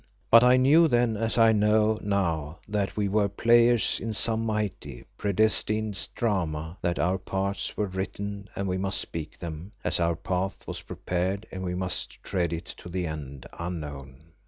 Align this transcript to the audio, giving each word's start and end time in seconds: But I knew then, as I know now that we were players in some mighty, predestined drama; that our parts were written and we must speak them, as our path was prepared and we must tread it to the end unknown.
But 0.31 0.43
I 0.43 0.57
knew 0.57 0.87
then, 0.87 1.15
as 1.15 1.37
I 1.37 1.51
know 1.51 1.99
now 2.01 2.57
that 2.67 2.97
we 2.97 3.07
were 3.07 3.29
players 3.29 3.99
in 3.99 4.13
some 4.13 4.43
mighty, 4.43 5.05
predestined 5.15 6.09
drama; 6.15 6.79
that 6.81 6.97
our 6.97 7.19
parts 7.19 7.77
were 7.77 7.85
written 7.85 8.49
and 8.55 8.67
we 8.67 8.79
must 8.79 8.99
speak 8.99 9.37
them, 9.37 9.73
as 9.83 9.99
our 9.99 10.15
path 10.15 10.65
was 10.67 10.81
prepared 10.81 11.45
and 11.51 11.61
we 11.61 11.75
must 11.75 12.17
tread 12.23 12.51
it 12.51 12.65
to 12.79 12.89
the 12.89 13.05
end 13.05 13.45
unknown. 13.59 14.23